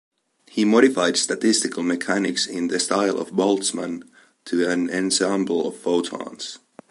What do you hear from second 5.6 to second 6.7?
of photons.